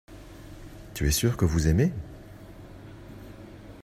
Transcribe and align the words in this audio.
Tu 0.95 1.07
es 1.07 1.11
sûr 1.11 1.37
que 1.37 1.45
vous 1.45 1.67
aimez. 1.67 1.91